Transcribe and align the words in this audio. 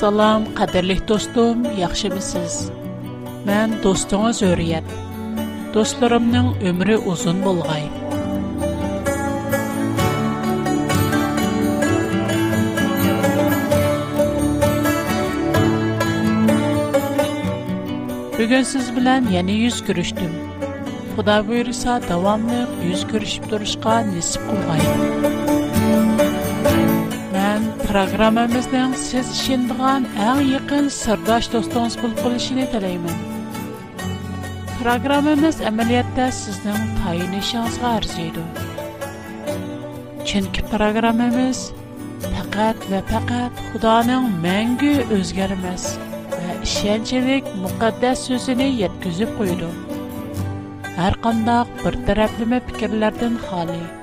Assalom, 0.00 0.46
qadrli 0.58 0.94
dostum, 1.08 1.58
yaxshimisiz? 1.76 2.54
Men 3.48 3.68
do'stingiz 3.84 4.38
O'riyat. 4.50 4.86
Dostlarımın 5.74 6.46
ömrü 6.68 6.96
uzun 7.10 7.42
bo'lg'ay. 7.46 7.84
Bugün 18.38 18.62
siz 18.72 18.86
bilan 18.96 19.22
yana 19.36 19.54
yuz 19.64 19.78
ko'rishdim. 19.86 20.32
Xudo 21.14 21.36
buyursa, 21.48 21.92
devamlı 22.10 22.60
yüz 22.88 23.00
görüşüp 23.12 23.44
turishga 23.50 23.94
nisib 24.10 24.42
qilg'ay. 24.50 24.82
Программамызның 27.90 28.92
сез 28.94 29.30
шиндыған 29.36 30.04
әң 30.24 30.40
еқін 30.48 30.84
сырдаш 30.96 31.46
достыңыз 31.54 31.96
бұл 31.98 32.12
қылышыны 32.20 32.66
тілеймін. 32.74 33.16
Программамыз 34.76 35.58
әмәлиетті 35.72 36.28
сізнің 36.36 36.84
тайынышыңызға 37.00 37.90
арзейді. 37.98 38.44
Чүнкі 40.30 40.62
программамыз 40.70 41.64
пәкәт 42.28 42.86
вә 42.92 43.00
пәкәт 43.10 43.64
Худаның 43.72 44.30
мәңгі 44.46 44.94
өзгәрмәс 45.18 45.88
вә 46.36 46.58
ішенчілік 46.62 47.48
мұқаддәс 47.64 48.28
сөзіні 48.30 48.70
еткізіп 48.86 49.34
қойды. 49.40 49.72
Әр 51.08 51.18
қандақ 51.26 51.74
бір 51.82 51.98
тәрәпліме 52.06 52.62
пікірлерден 52.70 53.42
халы– 53.48 53.82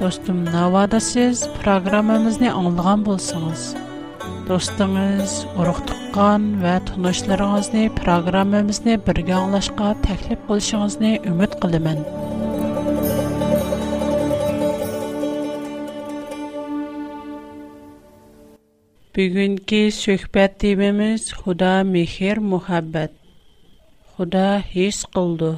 Dostum, 0.00 0.44
navada 0.44 1.00
siz 1.00 1.42
proqramımızı 1.60 2.48
anlayan 2.56 3.00
bolsanız, 3.06 3.62
dostunuz, 4.48 5.30
uruqtuqqan 5.60 6.46
və 6.62 6.72
tunuşlarınızı 6.88 7.82
proqramımızı 7.98 8.94
birgə 9.08 9.34
anlaşqa 9.40 9.90
təklif 10.06 10.40
qilishinizni 10.46 11.10
ümid 11.32 11.58
qilimin. 11.64 12.00
Bugünkü 19.20 19.82
söhbət 20.02 20.56
temimiz 20.64 21.28
Xuda 21.40 21.74
mehr 21.94 22.38
muhabbət. 22.56 23.12
Xuda 24.14 24.48
his 24.76 25.04
qıldı. 25.18 25.52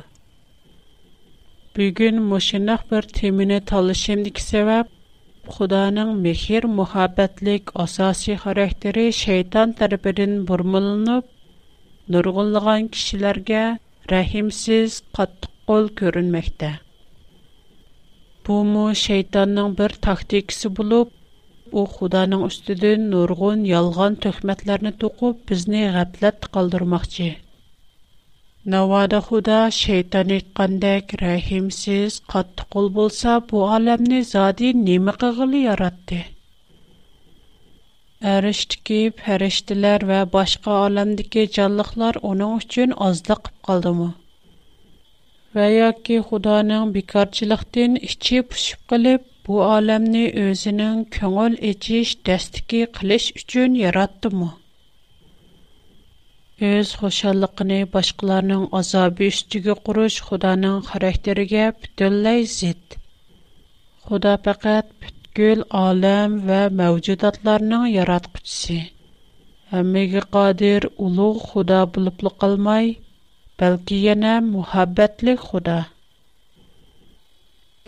Бүгін 1.76 2.16
мұшынақ 2.30 2.82
бір 2.90 3.06
теміні 3.18 3.56
талышымдық 3.68 4.40
сәвәп, 4.46 4.88
Құданың 5.52 6.10
мехир 6.24 6.66
мұхабәтлік 6.80 7.70
осаси 7.84 8.34
характері 8.42 9.04
шейтан 9.20 9.70
тәрбірін 9.78 10.34
бұрмылынып, 10.50 11.30
нұрғылыған 12.16 12.90
кішілерге 12.96 13.62
рәхімсіз 14.12 14.98
қаттық 15.20 15.54
қол 15.72 15.88
көрінмекті. 16.02 16.72
Бұмы 18.50 18.82
шейтанның 19.04 19.72
бір 19.80 19.94
тактикісі 20.08 20.74
болып, 20.80 21.14
о 21.72 21.86
Құданың 21.94 22.44
үстідің 22.50 23.08
нұрғын 23.16 23.64
ялған 23.72 24.20
төхметлеріні 24.26 24.92
тұқып, 25.06 25.40
бізіне 25.54 25.86
ғәплет 25.96 26.50
қалдырмақ 26.58 27.08
Navoda 28.70 29.18
Xuda 29.26 29.70
şeytan 29.74 30.28
etqandək 30.30 31.12
rəhimsiz, 31.22 32.18
qatlı 32.32 32.66
qol 32.74 32.86
bolsa, 32.98 33.32
bu 33.50 33.62
aləmni 33.76 34.20
zadi 34.28 34.68
nemi 34.84 35.14
qığılı 35.22 35.62
yaratdı. 35.62 36.18
Ərishdiki 38.34 39.00
pərişdilər 39.18 40.06
və 40.12 40.20
başqa 40.36 40.76
aləmdiki 40.84 41.48
canlıqlar 41.58 42.20
onun 42.30 42.62
üçün 42.62 42.94
azda 43.08 43.36
qıb 43.42 43.58
qaldımı? 43.70 44.08
Və 45.58 45.66
ya 45.76 45.90
ki, 46.04 46.22
Xudanın 46.30 46.94
bikarçılıqdın 46.94 47.98
içi 48.12 48.44
püşüb 48.52 48.86
qılıb, 48.94 49.26
bu 49.48 49.58
aləmni 49.74 50.26
özünün 50.46 51.02
köngül 51.18 51.58
içiş 51.74 52.14
dəstiki 52.30 52.86
qilish 53.00 53.28
üçün 53.42 53.74
yarattımı? 53.84 54.52
Өз 56.66 56.90
хошаллықыны 57.00 57.76
башқыларның 57.94 58.60
азабы 58.80 59.26
үстігі 59.32 59.74
құрыш 59.86 60.18
Худаның 60.26 60.76
характерге 60.88 61.62
бүтілләй 61.78 62.44
зет. 62.52 62.94
Худа 64.06 64.34
пәкәт 64.44 64.92
бүткіл 65.06 65.64
алам 65.78 66.36
ва 66.50 66.60
мәвжудатларның 66.82 67.88
ярат 67.94 68.28
күтсі. 68.36 68.76
Әмегі 69.80 70.22
қадир 70.36 70.86
ұлуғы 71.08 71.42
Худа 71.48 71.80
бұлыплы 71.96 72.32
қалмай, 72.44 72.92
бәлкі 73.64 73.98
ене 74.14 74.36
мұхаббәтлік 74.54 75.42
Худа. 75.50 75.80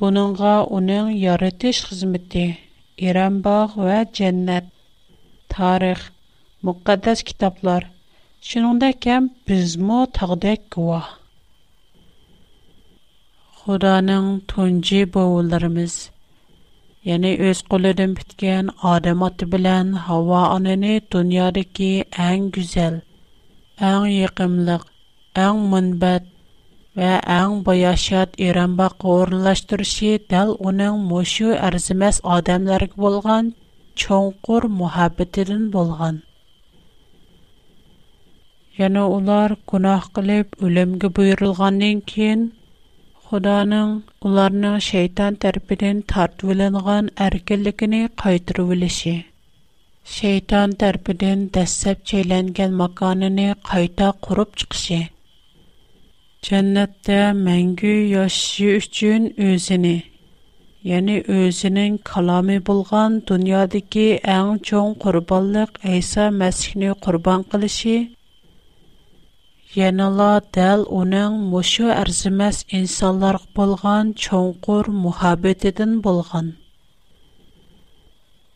Бұныңға 0.02 0.56
оның 0.80 1.12
яратыш 1.22 1.84
қызметі, 1.92 2.48
Иранбағ 2.98 3.78
ва 3.86 4.02
дженнәт, 4.10 4.66
тарих, 5.54 6.08
мұқаддас 6.66 7.22
китаплар– 7.30 7.92
Шынундай 8.48 8.92
кем 9.04 9.26
бізмо 9.48 9.98
тағдай 10.16 10.56
куа? 10.74 10.96
Худаның 13.60 14.26
тунджи 14.52 14.98
бауыларымыз. 15.14 15.94
Яни 17.10 17.30
өз 17.50 17.62
қолудын 17.74 18.12
біткен 18.18 18.68
адаматы 18.90 19.48
билан 19.54 19.94
хава 20.08 20.40
аныни 20.56 20.90
дунядыки 21.14 21.88
әң 22.26 22.44
күзэл, 22.58 22.98
әң 23.92 24.10
иғымлық, 24.18 24.84
әң 25.46 25.64
мүнбэт 25.72 26.28
вә 27.02 27.14
әң 27.38 27.56
баяшат 27.70 28.36
иранба 28.50 28.90
қоғырлаштырши 29.06 30.12
дэл 30.34 30.54
оның 30.72 31.00
мушу 31.14 31.56
әрзімэс 31.70 32.20
адамларыг 32.36 33.00
болған 33.06 33.50
чонгур 34.04 34.70
мухаббетилин 34.84 35.66
болған. 35.80 36.22
Yana 38.78 39.02
ular 39.06 39.54
gunoh 39.70 40.02
qilib 40.14 40.46
o'limga 40.68 41.08
buyurilgandan 41.16 41.98
keyin 42.12 42.40
Xudoning 43.26 43.90
ularning 44.30 44.72
shayton 44.88 45.36
tarafidan 45.44 45.98
tortvilingan 46.12 47.04
erkinligini 47.26 48.00
qaytirib 48.22 48.72
olishi. 48.76 49.12
Shayton 50.14 50.70
tarafidan 50.80 51.44
dastlab 51.58 51.98
chaylangan 52.12 52.72
makonini 52.82 53.46
qayta 53.70 54.08
qurib 54.28 54.50
chiqishi. 54.62 54.98
Jannatda 56.50 57.20
mangu 57.46 57.94
yashashi 58.16 58.68
uchun 58.80 59.22
o'zini 59.50 59.94
ya'ni 60.94 61.16
o'zining 61.36 61.94
kalomi 62.12 62.58
bo'lgan 62.72 63.10
dunyodagi 63.30 64.08
eng 64.38 64.52
cho'ng 64.72 64.92
qurbonliq 65.06 65.70
Isa 66.00 66.24
Masihni 66.42 66.90
qurbon 67.08 67.40
qilishi 67.54 67.96
ینالا 69.82 70.32
دل 70.56 70.80
اونن 70.94 71.32
مشو 71.52 71.84
ارزمس 72.02 72.58
انسالر 72.78 73.36
بولغان 73.56 74.06
چونکر 74.22 74.84
محبت 75.04 75.66
دن 75.66 76.00
بولغان. 76.00 76.56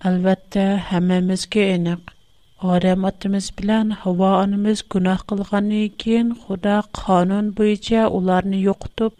البته 0.01 0.77
همه 0.77 1.21
مزگی 1.21 1.63
انق. 1.63 1.99
آدم 2.59 3.05
ات 3.05 3.27
مز 3.27 3.51
بلن 3.51 3.93
هوا 3.93 4.39
آن 4.43 4.57
مز 4.61 4.83
گناه 4.91 5.21
قلگانی 5.29 5.89
کین 5.89 6.35
خدا 6.43 6.81
قانون 6.93 7.47
بیج 7.51 7.95
اولار 7.95 8.45
نیوکتوب. 8.47 9.13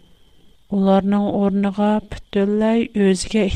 اولار 0.73 1.03
نع 1.03 1.17
اونگا 1.21 2.01
پتولای 2.11 2.89
یوزگه 2.95 3.49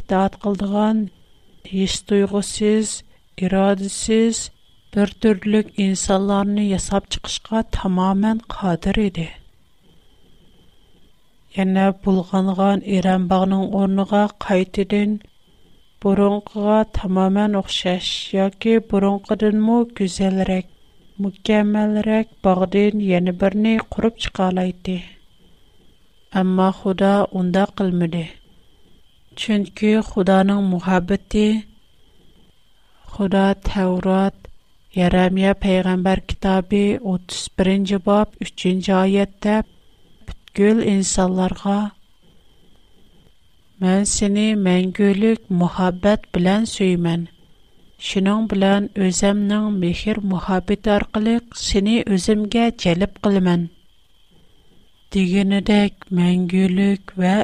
Төрттөртлек 4.93 5.69
инсандарны 5.83 6.63
hesab 6.71 7.05
чыгышка 7.13 7.61
тамаман 7.77 8.41
кадр 8.55 8.97
иде. 9.03 9.23
Яна 11.61 11.85
пулханган 12.03 12.83
иран 12.97 13.25
багының 13.31 13.63
орныга 13.79 14.19
кайтыдын 14.45 15.15
бурынгыга 16.05 16.77
тамаман 16.99 17.57
уҡшаш 17.61 18.05
яки 18.35 18.75
бурынгыдан 18.91 19.57
мо 19.69 19.79
күҙелрәк, 20.01 20.69
mükәмэлрәк 21.25 22.37
баҡтын 22.49 23.01
яңы 23.07 23.33
берне 23.45 23.73
ҡурып 23.95 24.21
çıҡалайты. 24.25 24.99
Әмма 26.43 26.69
Худа 26.81 27.15
онда 27.41 27.65
ҡылмыды. 27.81 28.25
Чөнки 29.45 29.97
Худаның 30.11 30.61
мәхәббәте 30.77 31.45
Худа 33.13 33.45
тәврот 33.71 34.37
Ya 34.93 35.09
Ramiya 35.09 35.57
Peygamber 35.57 36.21
Kitabi 36.21 36.99
31. 37.01 37.01
bab 38.05 38.29
3. 38.39 38.89
ayetde: 38.93 39.63
"Bütkül 40.27 40.83
insanlarğa 40.91 41.79
men 43.81 44.03
seni 44.15 44.45
мәңгүлүк 44.67 45.49
мәхәббәт 45.63 46.29
белән 46.37 46.69
сөймән. 46.73 47.25
Шинң 48.09 48.45
белән 48.53 48.91
özәмнең 49.07 49.65
мехер-мөхәббәт 49.81 50.85
аркылык 50.97 51.57
seni 51.63 51.97
özәмгә 52.17 52.69
челеп 52.83 53.17
киләм." 53.25 53.65
дигән 55.17 55.59
идек 55.63 56.05
мәңгүлүк 56.21 57.17
вә 57.23 57.37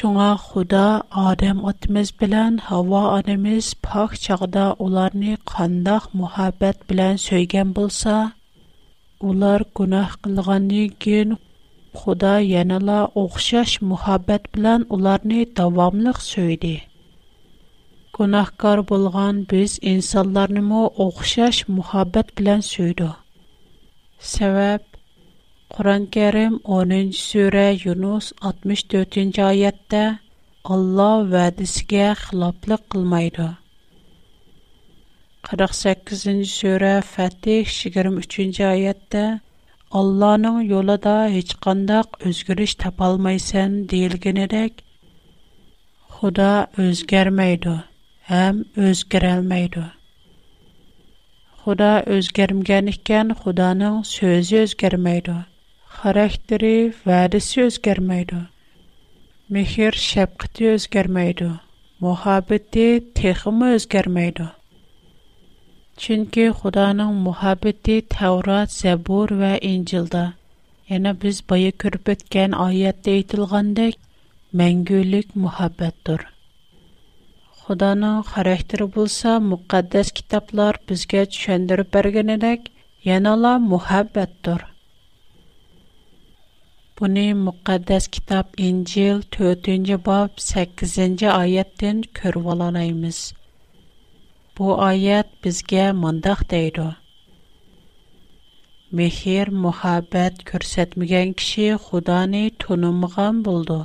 Шуңа 0.00 0.26
Худа 0.40 0.82
Адам 1.22 1.58
атмыз 1.68 2.10
белән 2.20 2.54
Хава 2.66 3.00
анамыз 3.18 3.66
пак 3.86 4.14
чагда 4.24 4.62
уларны 4.84 5.34
кандак 5.50 6.06
мухаббат 6.20 6.78
белән 6.92 7.18
сөйгән 7.24 7.74
булса, 7.78 8.14
улар 9.30 9.64
гунах 9.76 10.14
кылганны 10.24 10.86
кин 11.04 11.36
Худа 11.92 12.32
янала 12.52 12.98
охшаш 13.24 13.76
мухаббат 13.90 14.48
белән 14.54 14.86
уларны 14.88 15.42
дәвамлык 15.60 16.18
сөйди. 16.32 16.74
Гунахкар 18.16 18.80
булган 18.92 19.44
без 19.52 19.76
инсанларны 19.92 20.62
мо 20.70 20.82
охшаш 21.08 21.66
мухаббат 21.68 22.32
белән 22.40 22.64
сөйдү. 22.70 23.10
Сәбәп 24.32 24.89
Qur'on 25.74 26.06
Kerim 26.14 26.54
10-cü 26.68 27.14
surə 27.18 27.62
Yunus 27.82 28.32
64-cü 28.44 29.42
ayədə 29.46 30.00
Allah 30.76 31.12
vədisiga 31.34 32.08
xilaflıq 32.22 32.82
qılmaydı. 32.94 33.46
48-ci 35.50 36.34
surə 36.54 36.90
Fətih 37.12 37.70
23-cü 37.96 38.64
ayədə 38.72 39.22
Allah'ın 40.02 40.58
yolunda 40.72 41.14
heç 41.36 41.54
qandaq 41.68 42.18
özgürüş 42.32 42.74
tapalmaysan 42.84 43.76
deyilginidək 43.94 44.82
Xuda 46.18 46.50
özgərməydi, 46.88 47.76
həm 48.32 48.60
özgərəlməydi. 48.90 49.84
Xuda 51.62 51.92
özgərməyən 52.18 52.92
ikən 52.96 53.32
Xudanın 53.44 54.02
sözü 54.16 54.64
xarakteri, 55.98 56.76
vədisi 57.08 57.62
özgərməydi. 57.66 58.38
Mehir 59.54 59.96
şəfqəti 60.06 60.68
özgərməydi. 60.76 61.48
Muhabbəti 62.06 62.84
texmi 63.20 63.70
özgərməydi. 63.78 64.46
Çünki 66.04 66.44
Xudanın 66.60 67.16
muhabbəti 67.26 67.96
Tevrat, 68.14 68.72
Zəbur 68.76 69.34
və 69.42 69.50
İncildə. 69.72 70.22
Yəni 70.92 71.12
biz 71.24 71.42
bayı 71.50 71.72
görüb 71.84 72.08
ötən 72.14 72.54
ayədə 72.66 73.16
aytılğandək 73.18 73.98
məngülük 74.62 75.34
muhabbətdir. 75.42 76.24
Xudanın 77.66 78.22
xarakteri 78.30 78.86
bolsa, 78.96 79.34
müqəddəs 79.50 80.14
kitablar 80.20 80.80
bizə 80.88 81.26
düşündürüb 81.34 81.92
bərgənədək, 81.98 82.70
yanala 83.12 83.58
muhabbətdir. 83.70 84.64
Bunu 87.02 87.22
müqəddəs 87.46 88.04
kitab 88.14 88.46
İncil 88.62 89.18
4-cü 89.52 89.96
bab 90.08 90.32
8-ci 90.52 91.28
ayətdən 91.42 92.02
görüb 92.18 92.48
alalayımız. 92.54 93.20
Bu 94.58 94.74
ayət 94.88 95.30
bizə 95.46 95.86
mandaq 96.02 96.42
deyir. 96.52 96.80
Mehir, 99.00 99.48
muhabbət 99.64 100.44
göstərməyən 100.50 101.32
kişi 101.40 101.68
Xudanı 101.88 102.44
tanımğan 102.66 103.40
buldu. 103.48 103.78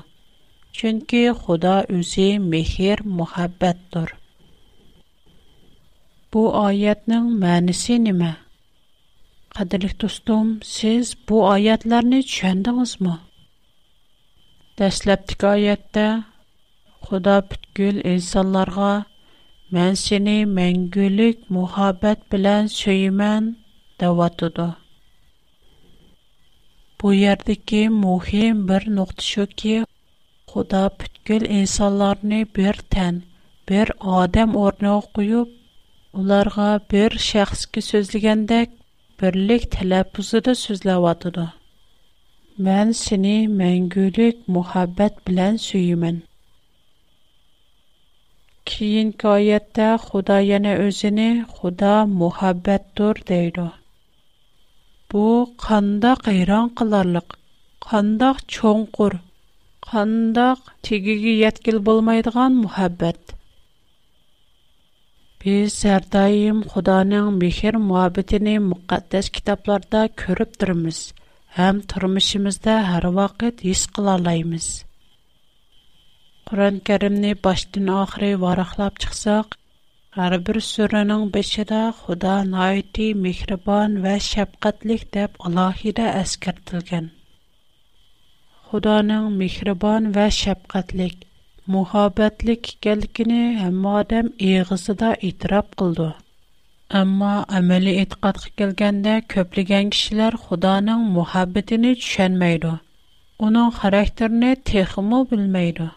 Çünki 0.73 1.23
Xuda 1.41 1.75
özü 2.00 2.27
mehir, 2.56 3.06
muhabbətdir. 3.19 4.09
Bu 6.33 6.50
ayətnin 6.67 7.31
mənası 7.45 7.95
nədir? 8.09 8.41
Qadirlik 9.55 9.93
dostum, 10.01 10.47
siz 10.69 11.11
bu 11.29 11.37
ayetlerini 11.49 12.17
çöndiniz 12.35 12.91
mi? 13.03 13.11
Dəsləbdik 14.81 15.45
ayette, 15.49 16.07
Xuda 17.05 17.35
pütgül 17.51 18.01
insanlarga, 18.13 18.89
mən 19.77 19.95
seni 20.03 20.33
məngülük 20.57 21.47
muhabbet 21.59 22.25
bilən 22.35 22.67
söyümən 22.81 23.47
davatudu. 24.03 24.65
Bu 27.01 27.13
yerdeki 27.21 27.81
muhim 28.03 28.59
bir 28.73 28.89
nokta 28.99 29.29
şu 29.31 29.45
ki, 29.63 29.75
Xuda 30.51 30.83
pütgül 30.99 31.47
insanlarını 31.61 32.41
bir 32.59 32.83
tən, 32.97 33.21
bir 33.71 33.91
adem 34.21 34.55
ornağı 34.65 35.01
koyup, 35.19 35.51
onlarga 36.13 36.69
bir 36.93 37.17
şəxski 37.33 37.91
sözlügəndək 37.93 38.81
Берлек 39.21 39.65
теләпүзе 39.73 40.39
дә 40.45 40.53
сүзләп 40.62 41.06
атыды. 41.09 41.44
Мен 42.65 42.89
сине 43.01 43.29
мәңгәлек 43.59 44.41
мәхәббәт 44.56 45.21
белән 45.29 45.59
сөйимен. 45.65 46.17
Киен 48.71 49.13
кайятта 49.23 50.39
яна 50.47 50.73
özünü 50.88 51.29
Худа 51.53 51.94
мәхәббәттүр 52.17 53.23
диде. 53.31 53.67
Бу 55.13 55.23
қанда 55.67 56.13
ҡайран 56.27 56.73
ҡыҙарлыҡ, 56.81 57.38
қанда 57.88 58.33
чоңҡур, 58.57 59.15
қанда 59.94 60.50
тегеге 60.89 61.38
йәткел 61.39 61.79
булмайдыган 61.91 62.59
мәхәббәт. 62.65 63.34
Biz 65.45 65.74
hər 65.86 66.06
daim 66.13 66.62
Xudanın 66.75 67.27
mehir 67.42 67.75
muhabbətini 67.89 68.53
müqəddəs 68.69 69.27
kitablarda 69.36 70.00
görüb 70.21 70.56
durmuş, 70.63 71.01
həm 71.57 71.81
turmuşumuzda 71.92 72.77
hər 72.88 73.06
vaxt 73.18 73.62
his 73.68 73.83
qıla 73.97 74.15
bilərik. 74.24 74.65
Quran-Kərimni 76.51 77.36
başdan 77.50 77.92
axıra 77.97 78.31
varaqlab 78.45 78.97
çıxsaq, 79.06 79.53
hər 80.18 80.38
bir 80.50 80.59
surənin 80.69 81.29
başıdə 81.38 81.84
Xuda 82.00 82.34
nəyiti 82.55 83.12
mehriban 83.27 84.00
və 84.08 84.15
şəfqətlik 84.31 85.05
deyə 85.17 85.27
alahidə 85.51 86.10
əskərtilgən. 86.25 87.12
Xudanın 88.74 89.29
muhabbatlik 91.74 92.62
ekanligini 92.74 93.45
hamma 93.60 93.93
odam 94.01 94.27
ig'isida 94.48 95.07
e'tirof 95.27 95.69
qildi 95.81 96.10
ammo 97.00 97.29
amaliy 97.60 97.95
e'tiqodga 98.01 98.51
kelganda 98.62 99.15
ko'plagan 99.34 99.89
kishilar 99.95 100.36
xudoning 100.43 101.07
muhabbatini 101.15 101.93
tushunmaydi 102.03 102.74
uning 103.48 103.72
xarakterini 103.79 104.51
texmu 104.72 105.22
bilmaydi 105.31 105.88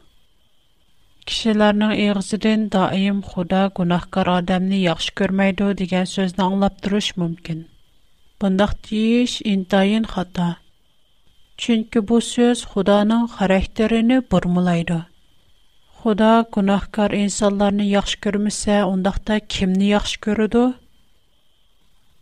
kishilarning 1.33 1.93
ig'isidan 2.07 2.65
doim 2.77 3.21
xudo 3.35 3.61
gunohkor 3.81 4.33
odamni 4.37 4.81
yaxshi 4.89 5.15
ko'rmaydi 5.23 5.69
degan 5.83 6.09
so'zni 6.15 6.45
anglab 6.47 6.81
turish 6.89 7.11
mumkin 7.21 7.61
bundaq 8.41 8.75
deyish 8.89 9.37
intayin 9.53 10.09
xato 10.17 10.49
chunki 11.67 12.07
bu 12.13 12.25
so'z 12.33 12.65
xudoning 12.73 13.29
xarakterini 13.37 14.21
burmulaydi 14.33 15.01
Худа 15.99 16.35
гунахкар 16.55 17.11
инсанларны 17.21 17.83
яхшы 17.91 18.19
күрмәсә, 18.25 18.75
ондакта 18.89 19.39
кимне 19.55 19.87
яхшы 19.97 20.21
күрүдү? 20.27 20.61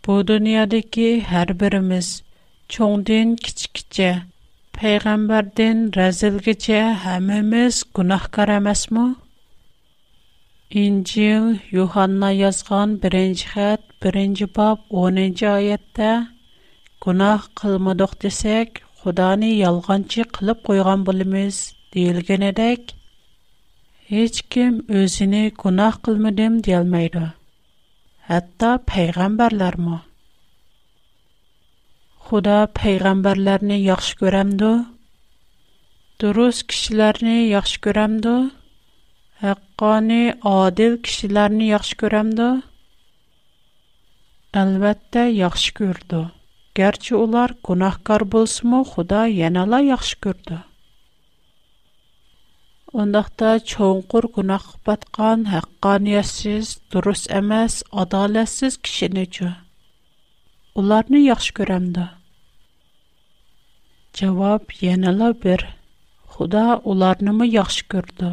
Бу 0.06 0.14
дөньядагы 0.30 1.08
һәр 1.32 1.52
биребез 1.62 2.08
чоңдан 2.76 3.34
кичкичә, 3.42 4.08
пайгамбардан 4.78 5.84
разылгычә 5.98 6.80
һәммәбез 7.04 7.82
гунахкар 8.00 8.54
эмасмы? 8.56 9.04
Инҗил 10.86 11.52
Йоханна 11.70 12.32
язган 12.38 12.96
1-нче 13.04 13.52
хат, 13.52 13.82
1 14.00 14.40
10-нче 14.40 15.48
аятта 15.52 16.10
гунах 17.04 17.50
кылмадык 17.60 18.16
дисәк, 18.24 18.80
Худаны 19.02 19.52
ялганчы 19.60 20.24
кылып 20.38 20.62
куйган 20.64 21.04
булабыз, 21.04 21.66
диелгәнедәк 21.92 22.95
Heç 24.14 24.42
kim 24.54 24.74
özünü 24.98 25.40
günah 25.62 25.96
qılmadım 26.06 26.58
deyilməydi. 26.66 27.22
Hətta 28.28 28.68
peyğəmbərlərmi? 28.90 29.96
Xuda 32.28 32.58
peyğəmbərlərini 32.80 33.78
yaxşı 33.84 34.20
görəmdi? 34.20 34.68
Durus 36.24 36.60
kişilərini 36.74 37.34
yaxşı 37.54 37.80
görəmdi? 37.88 38.36
Haqqani, 39.42 40.20
adil 40.52 40.96
kişilərini 41.08 41.72
yaxşı 41.72 41.98
görəmdi? 42.04 42.48
Əlbəttə 44.62 45.26
yaxşı 45.40 45.74
gördü. 45.82 46.22
Gerçi 46.82 47.18
ular 47.24 47.56
günahkar 47.70 48.28
bolsunmu, 48.36 48.84
Xuda 48.94 49.26
yanala 49.42 49.82
yaxşı 49.90 50.20
gördü. 50.28 50.62
Ondaqda 53.00 53.48
çoğunqur 53.70 54.24
günah 54.36 54.64
batqan, 54.86 55.40
haqqaniyetsiz, 55.44 56.78
durus 56.92 57.26
emas, 57.30 57.82
adaletsiz 58.02 58.74
kişinicu. 58.84 59.48
Ularını 60.80 61.18
yaxşı 61.20 61.52
görəmdi. 61.58 62.06
Cavab 64.16 64.64
yenələ 64.80 65.28
bir. 65.44 65.66
Xuda 66.36 66.64
ularını 66.94 67.32
mı 67.40 67.46
yaxşı 67.56 67.84
gördü? 67.92 68.28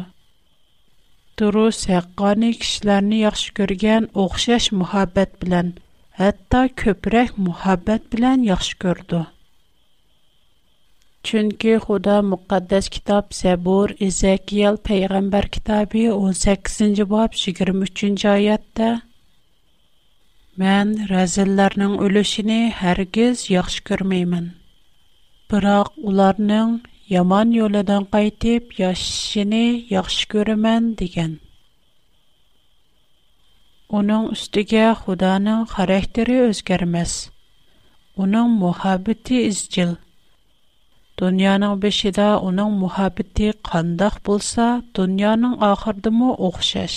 Durus, 1.38 1.84
haqqani 1.92 2.50
kişilərini 2.64 3.18
yaxşı 3.28 3.52
görgən 3.60 4.08
oxşaş 4.24 4.72
muhabbət 4.80 5.36
bilən, 5.44 5.74
hətta 6.22 6.64
köpürək 6.84 7.36
muhabbət 7.50 8.08
bilən 8.16 8.48
yaxşı 8.52 8.78
gördü. 8.86 9.26
Чөнки 11.26 11.72
Худа 11.84 12.16
муқаддас 12.32 12.86
китап 12.94 13.32
Забур, 13.32 13.88
Изакиял 14.06 14.76
пайғамбар 14.76 15.46
китабы 15.48 16.02
18-нче 16.12 17.06
бап 17.06 17.32
23-нче 17.38 18.28
аятта 18.28 18.90
Мен 20.60 20.88
разилларның 21.08 21.94
өлешіне 22.06 22.58
һәргиз 22.80 23.46
яхшы 23.54 23.80
күрмәймен. 23.88 24.50
Бирок 25.48 25.94
уларның 25.96 26.76
яман 27.14 27.56
yo'lidan 27.56 28.04
qaytib 28.12 28.76
яшишини 28.82 29.62
яхшы 29.96 30.28
ko'raman 30.36 30.92
degan. 31.00 31.38
Оның 34.00 34.28
үстіге 34.36 34.90
Худаның 35.02 35.64
характері 35.74 36.38
өзгермес. 36.52 37.16
Оның 38.24 38.58
мұхаббеті 38.64 39.46
изчил. 39.48 39.96
دنیانو 41.18 41.72
بشیده 41.82 42.22
اونو 42.42 42.68
محبتی 42.82 43.48
قندخ 43.68 44.14
بولسا 44.24 44.66
دنیانو 44.96 45.50
آخر 45.72 45.92
دمو 46.04 46.30
اخشش. 46.46 46.94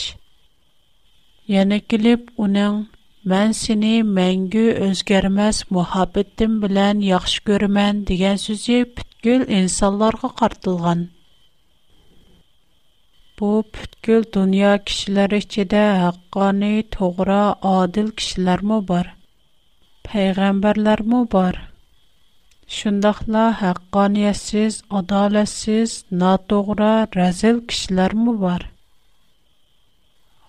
یه 1.48 1.64
نکلیب 1.64 2.30
اونو 2.36 2.84
من 3.26 3.52
سینی 3.62 3.96
منگو 4.18 4.66
ازگرمز 4.90 5.58
محبتیم 5.72 6.54
بلن 6.62 7.02
یخش 7.02 7.36
گرمن 7.48 7.96
دیگن 8.08 8.36
سوزی 8.36 8.84
پتگل 8.96 9.42
انسانلار 9.48 10.14
که 10.22 11.08
Бу 13.40 13.40
بو 13.44 13.62
پتگل 13.62 14.22
دنیا 14.34 14.78
کشیلر 14.78 15.28
ایچیده 15.34 15.84
اقانی 16.08 16.84
توغرا 16.92 17.58
آدل 17.62 18.08
کشیلر 18.18 18.58
бар? 18.58 18.64
بار. 18.90 19.08
پیغمبرلر 20.06 21.00
бар? 21.32 21.58
Шундайла 22.76 23.44
хаққаниятсиз, 23.62 24.78
адолатсиз, 25.00 25.92
натуғра, 26.24 26.90
разил 27.18 27.62
кишилар 27.70 28.12
му 28.24 28.34
бар? 28.42 28.66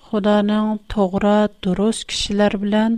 Худаның 0.08 0.72
туғра, 0.94 1.34
дурус 1.66 2.00
кишилар 2.10 2.56
билан 2.64 2.96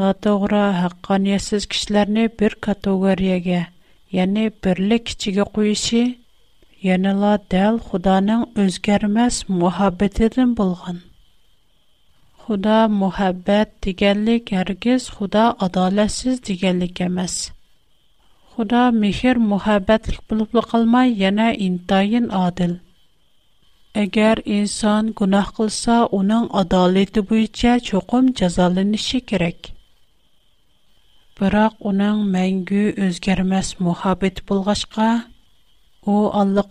натуғра, 0.00 0.62
хаққаниятсиз 0.78 1.68
кишиларни 1.74 2.24
бир 2.40 2.56
категорияга, 2.68 3.60
яни 4.20 4.46
бирлик 4.68 5.04
кичиге 5.12 5.44
қўйиши, 5.50 6.02
янила 6.92 7.34
дал 7.56 7.76
Худаның 7.90 8.48
ўзгармас 8.64 9.42
муҳаббатидан 9.60 10.56
бўлган. 10.62 11.04
Худа 12.40 12.78
муҳаббат 13.02 13.76
деганлик 13.82 14.44
ҳаргиз 14.56 15.02
Худа 15.14 15.44
адолатсиз 15.66 16.40
деганлик 16.48 16.96
эмас. 17.08 17.34
Худа 18.50 18.86
мехер 18.92 19.38
мухаббатлык 19.38 20.22
булып 20.28 20.56
калмай, 20.70 21.12
яна 21.18 21.44
интайын 21.66 22.24
адил. 22.34 22.72
Әгәр 24.00 24.40
инсан 24.44 25.12
гунах 25.14 25.52
кылса, 25.58 25.98
уның 26.18 26.48
адалеты 26.62 27.22
буенча 27.28 27.76
чокым 27.88 28.32
җәзаланышы 28.40 29.20
керек. 29.30 29.70
Бирок 31.38 31.78
уның 31.92 32.24
мәңге 32.34 32.82
үзгәрмәс 33.06 33.70
мухаббат 33.78 34.42
булгачка, 34.48 35.06
у 36.02 36.16
Алла 36.34 36.64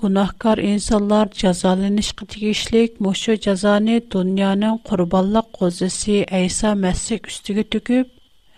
гунахкар 0.00 0.58
инсанлар 0.58 1.30
җәзаланыш 1.32 2.12
кытыгышлык 2.18 3.00
мошы 3.00 3.36
җәзаны 3.46 3.96
дөньяның 4.12 4.78
курбанлык 4.88 5.48
козысы 5.58 6.26
Айса 6.30 6.74
Мәсих 6.74 7.24
үстиге 7.32 7.64
төкүп, 7.64 8.08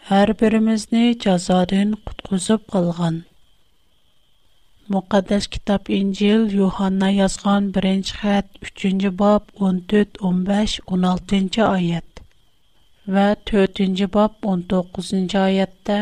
hər 0.09 0.31
birimizni 0.41 1.09
cəzadan 1.23 1.91
qutquzub 2.09 2.63
qalğan. 2.75 3.17
Müqəddəs 4.95 5.49
kitab 5.55 5.91
İncil 5.97 6.47
Yuhanna 6.59 7.11
yazğan 7.15 7.67
1-ci 7.75 8.15
xətt 8.21 8.49
3-cü 8.71 9.11
bab 9.19 9.51
14, 9.67 10.17
15, 10.31 10.79
16-cı 10.95 11.67
ayət 11.67 12.25
və 13.17 13.27
4-cü 13.53 14.09
bab 14.17 14.41
19-cu 14.57 15.39
ayətdə 15.45 15.99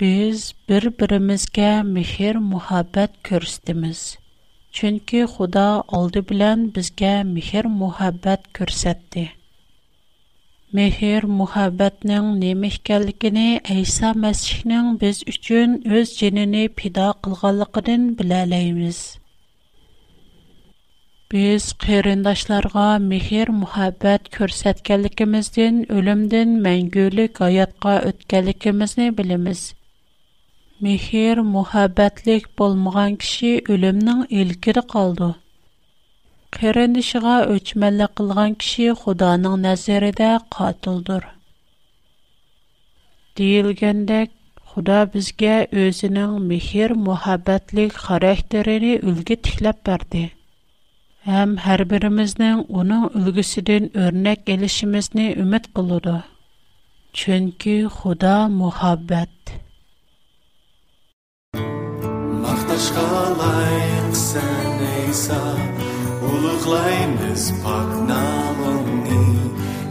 biz 0.00 0.44
bir-birimizgə 0.68 1.72
mehr, 1.96 2.42
muhabbət 2.52 3.16
göstərimiz. 3.30 4.04
Çünki 4.80 5.24
Xuda 5.36 5.66
aldı 6.00 6.20
bilən 6.32 6.68
bizgə 6.76 7.16
mehr, 7.32 7.72
muhabbət 7.84 8.52
göstərdi. 8.60 9.30
Мехир 10.76 11.26
мухаббатның 11.28 12.28
неме 12.42 12.68
икәнлегене 12.72 13.42
Айса 13.72 14.12
Мәсихнең 14.20 14.86
без 15.02 15.18
өчен 15.32 15.74
үз 15.98 16.12
җинене 16.20 16.62
пида 16.78 17.04
кылганлыгын 17.26 18.06
беләләйбез. 18.20 19.00
Без 21.34 21.66
кырындашларга 21.84 22.86
мехир 23.10 23.52
мухаббат 23.58 24.30
күрсәткәнлегебездән 24.38 25.82
өлемдән 25.98 26.56
мәңгелек 26.68 27.42
аятка 27.50 27.98
үткәнлегебезне 28.12 29.10
белемез. 29.20 29.66
Мехир 30.80 31.44
мухаббатлык 31.52 32.48
булмаган 32.56 33.20
кеше 33.20 33.58
өлемнең 33.76 34.24
илкир 34.40 34.80
калды. 34.96 35.34
خیرندشگا 36.56 37.36
اچ 37.50 37.66
ملکلگان 37.80 38.50
کشی 38.60 38.84
خدا 39.02 39.32
نع 39.42 39.54
نظر 39.66 40.02
ده 40.18 40.32
قاتل 40.54 40.96
دور. 41.06 41.24
دیل 43.34 43.68
گنده 43.80 44.20
خدا 44.64 45.00
بزگه 45.10 45.56
اوزنام 45.72 46.32
میخر 46.48 46.90
محبت 47.08 47.64
لی 47.74 47.86
خارهتری 48.02 48.92
اولگی 48.96 49.36
تخل 49.44 49.64
برده. 49.84 50.26
هم 51.24 51.56
هر 51.58 51.84
برمز 51.84 52.34
نم 52.40 52.64
اونا 52.68 53.10
اولگی 53.14 53.42
سدن 53.42 53.88
ارنک 53.94 54.38
Ulughlaim 66.34 67.12
His 67.22 67.52
pak 67.64 67.88
namını 68.08 69.24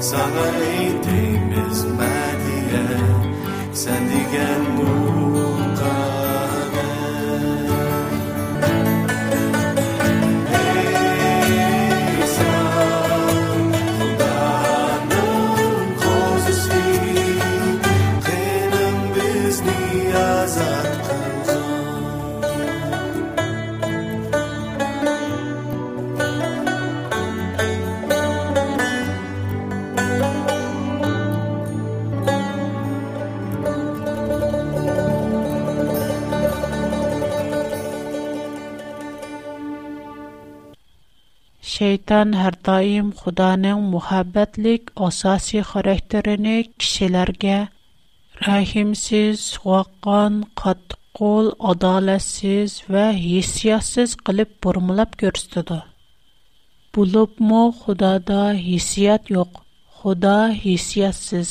Sana 0.00 0.46
eğdiğimiz 0.78 1.84
Mediye 1.84 2.86
Sendigen 3.72 4.60
muhabber 4.76 5.65
şeytan 41.76 42.30
hər 42.40 42.54
daim 42.66 43.08
xudanı 43.20 43.70
muhabbətlik 43.92 44.86
əsaslı 45.06 45.62
xarakterinə 45.70 46.54
kişilərə 46.82 47.56
rəhimsiz, 48.46 49.40
qorxan, 49.64 50.34
qatqol, 50.62 51.46
adalətsiz 51.72 52.70
və 52.94 53.04
hissiyatsiz 53.26 54.10
qılıb 54.28 54.50
börmələb 54.66 55.12
göstədi. 55.24 55.78
Bu 56.94 57.00
lobmo 57.14 57.60
xudada 57.82 58.40
hissiyat 58.68 59.24
yox, 59.36 59.52
xuda 59.98 60.36
hissiyatsiz. 60.64 61.50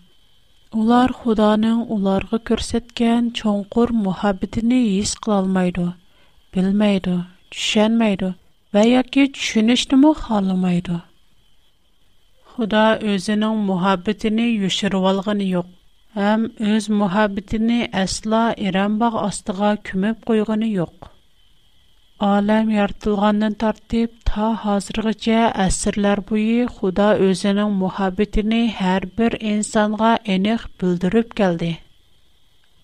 bilmaydi, 6.56 7.14
tushunmaydi 7.54 8.28
va 8.76 8.84
yoki 8.90 9.24
tushunishni 9.38 9.98
xohlamaydi. 10.24 10.98
Xudo 12.54 12.84
o'zining 13.14 13.58
muhabbatini 13.70 14.46
yoshirib 14.62 15.04
olgani 15.12 15.48
yo'q, 15.56 15.68
ham 16.20 16.46
o'z 16.76 16.86
muhabbatini 17.02 17.80
aslo 18.04 18.40
irambog' 18.68 19.20
ostiga 19.28 19.72
ko'mib 19.90 20.18
qo'ygani 20.30 20.72
yo'q. 20.80 20.96
Alam 22.34 22.68
yaratilgandan 22.78 23.56
tartib 23.66 24.12
ta 24.32 24.48
hozirgacha 24.66 25.42
əsrlər 25.68 26.24
boyu 26.30 26.70
Xuda 26.78 27.10
özünün 27.28 27.76
muhabbətini 27.84 28.62
hər 28.82 29.10
bir 29.20 29.38
insana 29.56 30.14
eniq 30.38 30.70
bildirib 30.82 31.36
gəldi. 31.42 31.72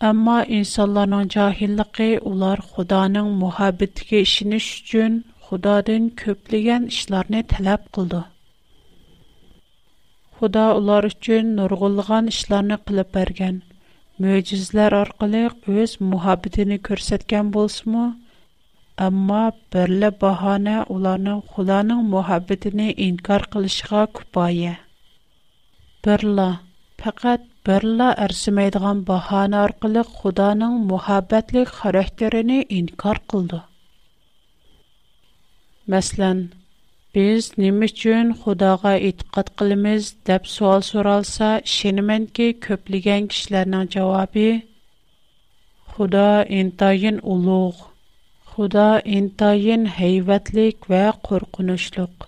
Амма 0.01 0.37
инсандарның 0.59 1.27
جاهиллыгы, 1.33 2.05
улар 2.29 2.57
Худаның 2.73 3.27
muhabbetige 3.41 4.21
ишенү 4.27 4.57
өчен, 4.59 5.17
Худадан 5.49 6.07
көплегән 6.21 6.87
эшләрне 6.93 7.41
талап 7.51 7.83
кылды. 7.97 8.21
Худа 10.39 10.63
улар 10.79 11.05
өчен 11.11 11.51
нургылган 11.59 12.31
эшләрне 12.33 12.79
кылып 12.87 13.11
бергән. 13.19 13.61
Мөҗизалар 14.25 14.95
аркылы 15.03 15.43
үз 15.83 15.93
muhabbetini 16.15 16.79
кертәткән 16.89 17.53
булсымы? 17.57 18.07
Амма 19.09 19.43
берле 19.77 20.09
баһана 20.25 20.79
уларның 20.97 21.43
Худаның 21.53 22.01
muhabbetini 22.15 22.89
инкар 23.11 23.45
кыллышыга 23.53 24.07
күpayы. 24.21 24.73
Берле, 26.01 26.49
фақат 27.03 27.45
Берла 27.69 28.05
әрсімейдіған 28.25 29.01
бахана 29.07 29.57
арқылы 29.63 30.01
Құданың 30.19 30.77
мұхабәтлік 30.91 31.69
характерini 31.79 32.55
инкар 32.77 33.19
қылды. 33.33 33.59
Мәслән, 35.93 36.39
біз 37.17 37.49
нем 37.61 37.83
үшін 37.89 38.31
Құдаға 38.45 38.95
итқат 39.09 39.51
қылымыз 39.61 40.09
деп 40.29 40.49
суал 40.55 40.81
суралса, 40.87 41.49
шенімен 41.75 42.25
ке 42.39 42.47
көплеген 42.67 43.29
кішілерінің 43.35 43.91
жауабы 43.97 44.45
Құда 45.93 46.25
интайын 46.63 47.19
ұлуғ, 47.35 47.83
Құда 48.55 48.87
интайын 49.21 49.85
хейвәтлік 49.99 50.89
вә 50.95 51.03
құрқынышлық. 51.29 52.25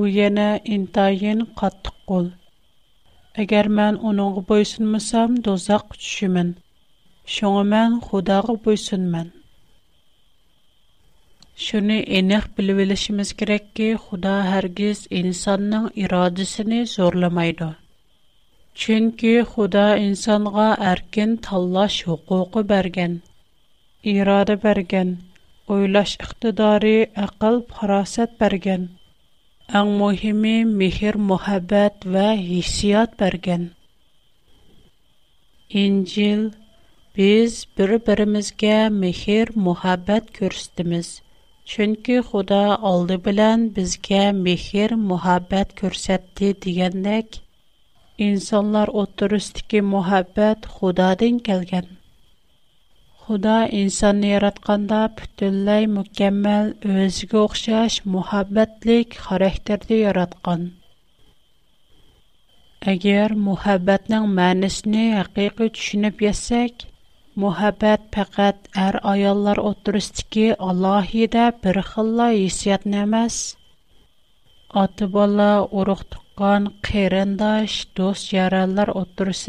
Ұйені 0.00 0.48
интайын 0.80 1.46
қаттық 1.62 2.02
қолы. 2.10 2.32
Әгәр 3.42 3.66
мен 3.78 3.96
оныңғы 4.10 4.42
бойсынмысам, 4.50 5.32
дозақ 5.48 5.90
түшімін. 6.04 6.52
Шоңы 7.34 7.64
мен 7.72 7.96
худағы 8.04 8.54
бойсынмын. 8.66 9.26
Шуны 11.66 11.98
энех 12.20 12.46
біліп 12.56 12.80
елішіміз 12.86 13.32
керек 13.42 13.66
ки, 13.78 13.90
худа 14.06 14.32
әргіз 14.60 15.02
инсанның 15.20 15.90
ирадысыны 16.06 16.80
зорламайды. 16.96 17.68
Чөнки 18.84 19.34
худа 19.52 19.84
инсанға 20.06 20.66
әркен 20.94 21.36
таллаш 21.48 22.00
хукуку 22.08 22.64
берген. 22.74 23.18
Ирада 24.16 24.56
берген. 24.64 25.14
Ойлаш 25.76 26.16
иқтидары, 26.26 26.96
ақыл, 27.28 27.62
парасат 27.76 28.38
берген. 28.44 28.90
Ан 29.74 29.88
моһеме 29.98 30.58
mihir 30.80 31.16
мәхәббәт 31.28 32.04
ва 32.14 32.26
хиссият 32.42 33.16
бергән. 33.22 33.64
Еңҗел 35.80 36.44
biz 37.18 37.56
bir 37.80 37.90
биребезгә 38.08 38.76
мехер, 38.98 39.50
мәхәббәт 39.58 40.30
күрсәтәбез. 40.38 41.10
Чөнки 41.72 42.20
Худа 42.28 42.60
алды 42.92 43.18
белән 43.26 43.68
безгә 43.80 44.22
мехер, 44.46 44.94
мәхәббәт 45.10 45.74
күрсәтте 45.80 46.52
дигәндәк, 46.62 47.42
insanlar 48.30 48.86
уттырысты 49.02 49.66
ки 49.66 49.80
мәхәббәт 49.92 50.64
Худадан 50.76 51.42
Худа 53.26 53.60
инсанны 53.76 54.28
яратканда 54.36 54.98
бүтәлей 55.18 55.86
mükemmel 55.94 56.68
үзгә 56.88 57.38
огышәш, 57.40 57.94
мәхәббәтлек 58.16 59.16
характердә 59.22 59.96
яраткан. 60.00 60.62
Әгәр 62.92 63.34
мәхәббәтнең 63.48 64.28
мәнисне 64.36 65.08
һәқикәтне 65.16 65.70
түшенәп 65.78 66.22
ясәк, 66.26 66.86
мәхәббәт 67.46 68.06
фаҡат 68.14 68.70
әр 68.86 69.00
аяллар 69.16 69.60
оттырыс 69.74 70.12
тики 70.20 70.46
Аллаһидә 70.68 71.48
бер 71.66 71.82
хиллай 71.92 72.38
яһиәтне 72.44 73.02
эмас. 73.08 73.40
Ата-бала, 74.84 75.50
урыҡтҡан, 75.80 76.70
хәйрәндаш, 76.92 77.80
доҫ 77.98 78.28
ярандар 78.44 78.94
оттырыс 79.02 79.46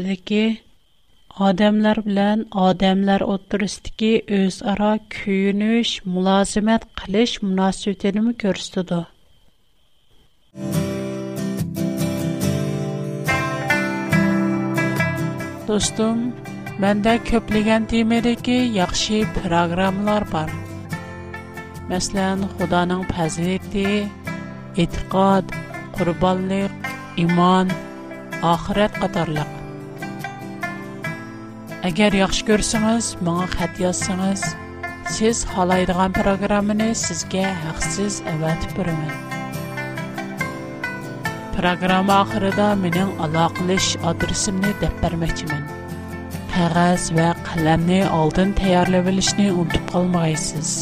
odamlar 1.46 1.98
bilan 2.08 2.40
odamlar 2.68 3.22
o'tirisidagi 3.34 4.12
o'zaro 4.40 4.92
kuyinish 5.16 5.92
mulozimat 6.14 6.82
qilish 7.02 7.34
munosabatinimi 7.48 8.34
ko'rsatadi 8.44 9.02
do'stim 15.68 16.18
menda 16.86 17.14
ko'plagan 17.30 17.82
temadagi 17.94 18.58
yaxshi 18.80 19.20
programmalar 19.38 20.24
bor 20.34 20.50
masalan 21.92 22.40
xudoning 22.58 23.04
fazilati 23.14 23.88
e'tiqod 24.84 25.46
qurbonlik 26.00 26.74
iymon 27.26 27.68
oxirat 28.54 28.94
qatorliq 29.04 29.52
Agar 31.86 32.10
yaxshi 32.10 32.42
ko'rsangiz, 32.50 33.06
menga 33.26 33.46
xat 33.56 33.74
yozsangiz, 33.84 34.42
siz 35.16 35.44
xohlaydigan 35.52 36.10
programmani 36.16 36.88
sizga 37.04 37.52
haqsiz 37.66 38.18
avatib 38.34 38.74
beraman. 38.80 39.14
Programma 41.60 42.18
oxirida 42.24 42.72
mening 42.84 43.14
aloqalish 43.28 43.90
adresimni 44.14 44.74
deb 44.82 44.98
bermoqchiman. 45.06 45.66
Qog'oz 46.58 47.12
va 47.22 47.30
qalamni 47.52 48.02
oldin 48.24 48.58
tayyorlab 48.64 49.12
olishni 49.14 49.50
unutib 49.62 49.86
qolmaysiz. 49.96 50.74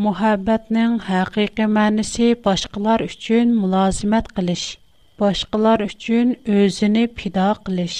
Мухаббатның 0.00 0.92
хакыйкы 1.06 1.64
мәнисе 1.76 2.26
башкалар 2.44 3.02
өчен 3.06 3.50
мулазимат 3.56 4.30
кылыш. 4.36 4.62
Башкалар 5.20 5.82
өчен 5.86 6.30
өзене 6.54 7.02
пида 7.18 7.48
кылыш. 7.66 7.96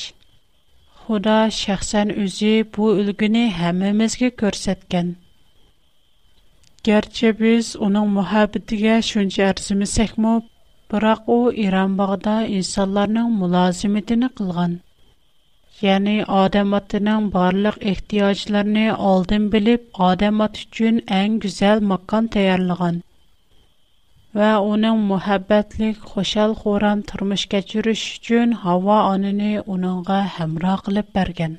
Худа 1.02 1.34
шәхсән 1.58 2.14
үзе 2.24 2.52
бу 2.76 2.88
үлгене 3.02 3.42
һәммәмезгә 3.58 4.30
күрсәткән. 4.42 5.10
Гәрчә 6.88 7.34
без 7.42 7.74
уның 7.88 8.08
мухаббәтегә 8.16 8.96
шунча 9.10 9.50
арзымысакмы, 9.52 10.32
бирок 10.88 11.28
ул 11.36 11.50
Иран 11.68 11.98
багында 12.00 12.36
инсанларның 12.60 13.28
мулазиметен 13.42 14.30
кылган. 14.40 14.80
ya'ni 15.86 16.14
odam 16.42 16.68
otining 16.78 17.28
barliq 17.34 17.76
ehtiyojlarini 17.92 18.86
oldin 19.10 19.44
bilib, 19.52 19.86
odam 20.10 20.42
ot 20.46 20.58
uchun 20.64 20.98
eng 21.18 21.36
go'zal 21.44 21.78
makon 21.92 22.24
tayyorlagan 22.34 22.98
va 24.40 24.50
uning 24.72 24.98
muhabbatlik, 25.12 25.96
xoshal 26.10 26.52
xo'ram 26.64 26.98
turmush 27.12 27.46
kechirish 27.54 28.04
uchun 28.18 28.48
havo 28.64 28.98
onini 29.12 29.52
uningga 29.76 30.18
hamroh 30.34 30.78
qilib 30.88 31.08
bergan. 31.16 31.54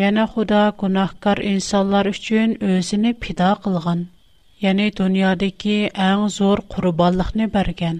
Yana 0.00 0.24
Xudo 0.36 0.60
gunohkor 0.84 1.38
insonlar 1.52 2.04
uchun 2.14 2.50
o'zini 2.70 3.10
fido 3.26 3.50
qilgan, 3.66 4.00
ya'ni 4.66 4.86
dunyodagi 5.02 5.78
eng 6.08 6.22
zo'r 6.38 6.60
qurbonlikni 6.76 7.46
bergan. 7.58 7.96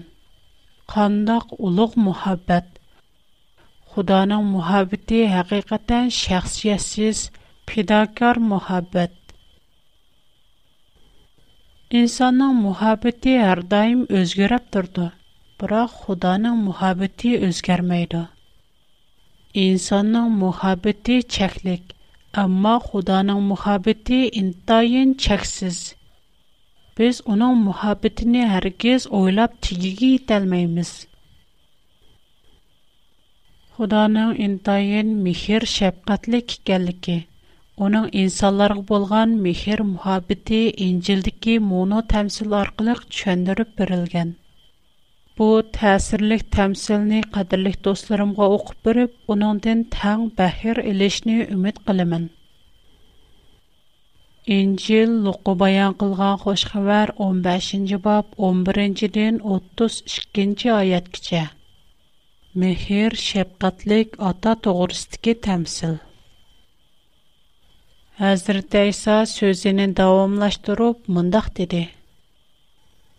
Qandoq 0.95 1.45
ulug' 1.67 1.99
muhabbat 2.07 2.65
Xudanın 3.95 4.43
muhabbəti 4.55 5.17
həqiqətən 5.29 6.11
şəxsiyyətsiz, 6.17 7.21
fidakar 7.71 8.37
muhabbət. 8.51 9.17
İnsanın 12.01 12.53
muhabbəti 12.67 13.33
hər 13.47 13.63
daim 13.73 14.05
özgərib 14.21 14.69
durdu, 14.75 15.09
biroq 15.63 15.97
Xudanın 16.05 16.63
muhabbəti 16.69 17.33
özgərməydi. 17.49 18.23
İnsanın 19.65 20.31
muhabbəti 20.47 21.19
çəklik, 21.37 21.93
amma 22.45 22.77
Xudanın 22.87 23.43
muhabbəti 23.51 24.21
intayin 24.45 25.11
çəksiz. 25.27 25.83
Biz 27.01 27.19
onun 27.35 27.59
muhabbətini 27.67 28.47
hər 28.55 28.71
giz 28.85 29.11
oylab 29.23 29.63
tigiyə 29.67 30.13
yetəlməyimiz. 30.17 30.97
xudoning 33.81 34.31
intayin 34.45 35.07
mehr 35.27 35.63
shafqatlik 35.77 36.51
ekanligi 36.55 37.13
uning 37.85 38.03
insonlarga 38.23 38.81
bo'lgan 38.89 39.29
mehr 39.45 39.79
muhabbati 39.93 40.59
injildagi 40.87 41.53
mono 41.69 41.99
tamsil 42.11 42.51
orqali 42.57 42.93
tushundirib 43.11 43.69
berilgan 43.79 44.29
bu 45.39 45.47
ta'sirlik 45.77 46.43
tamsilni 46.57 47.21
qadrli 47.37 47.71
do'stlarimga 47.89 48.47
o'qib 48.57 48.77
berib 48.89 49.31
uningdan 49.35 49.79
tang 49.97 50.27
bahir 50.41 50.75
ilishni 50.93 51.37
umid 51.57 51.77
qilaman 51.89 52.27
İncil 54.59 55.09
Luqu 55.25 55.53
bayan 55.63 55.97
qılğan 56.03 56.37
xoş 56.45 56.67
xəbər 56.73 57.13
15-ci 57.29 57.97
bab 58.09 58.37
11-dən 58.51 59.41
32-ci 59.57 60.71
ayət 60.81 61.09
Мехер 62.59 63.13
шәфкатьлек 63.23 64.15
ата 64.29 64.57
тугрыстыкы 64.63 65.33
тәмсил. 65.45 65.93
Хәзер 68.19 68.57
Тайса 68.73 69.21
сөзенен 69.33 69.93
дәвамлаштырып 69.95 71.07
мондак 71.07 71.47
диде. 71.59 71.79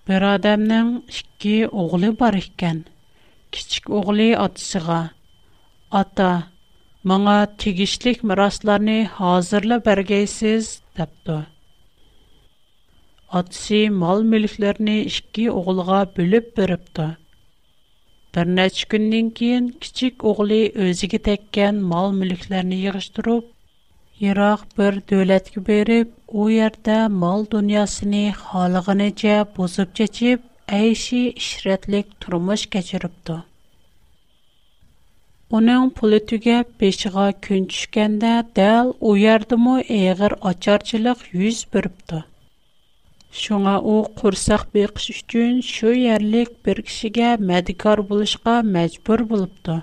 Бер 0.06 0.26
адамның 0.34 0.90
ике 1.08 1.54
огылы 1.84 2.10
бар 2.24 2.36
икән. 2.42 2.82
Кичик 3.50 3.88
огылы 3.88 4.28
атсыга. 4.36 5.00
Ата, 6.02 6.28
моңа 7.12 7.38
тигишлек 7.56 8.20
мирасларны 8.22 8.98
хәзерле 9.16 9.80
бергәйсез 9.88 10.74
дипту. 11.00 11.38
Атсы 13.42 13.86
мал-мүлекләрне 14.02 15.00
ике 15.08 15.48
огылга 15.56 16.04
бүлеп 16.18 16.52
берипту. 16.58 17.14
Bir 18.36 18.48
neçə 18.56 18.84
gündən 18.92 19.26
keyin 19.38 19.64
kichik 19.84 20.22
o'g'li 20.28 20.58
o'ziga 20.84 21.18
təkkən 21.26 21.80
mol 21.90 22.14
mülklərini 22.20 22.76
yig'ishtirib, 22.82 23.42
yiroq 24.22 24.62
bir 24.78 24.96
davlatga 25.12 25.64
berib, 25.66 26.14
o 26.40 26.46
yerda 26.54 26.96
mol 27.24 27.44
dunyosini 27.56 28.22
xoliginicha 28.40 29.36
bosib 29.58 29.92
chechib, 30.00 30.48
əyşi 30.78 31.20
ishratlik 31.44 32.16
turmush 32.26 32.64
kechiribdi. 32.76 33.36
Оның 35.60 35.90
пулы 36.00 36.22
түгәп, 36.32 36.70
бешіға 36.84 37.26
күн 37.48 37.66
түшкәндә, 37.74 38.30
дәл 38.62 38.94
у 39.04 39.10
ярдымы 39.26 39.76
әйгір 39.98 40.38
ачарчылық 40.54 41.26
юз 41.44 41.66
біріпті. 41.76 42.22
Шуңа 43.40 43.72
у 43.80 43.92
курсак 44.20 44.64
бекиш 44.76 45.06
үчүн 45.14 45.60
шу 45.66 45.92
ярлык 45.98 46.50
бир 46.66 46.82
кишиге 46.88 47.28
мәдикар 47.50 48.02
булышка 48.10 48.58
мажбур 48.74 49.22
булыпты. 49.30 49.76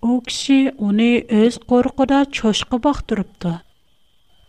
У 0.00 0.14
киши 0.28 0.70
уни 0.88 1.10
өз 1.40 1.58
коркуда 1.72 2.22
чошка 2.38 2.78
бактырыпты. 2.86 3.52